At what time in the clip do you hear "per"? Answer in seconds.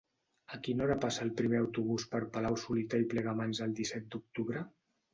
2.15-2.23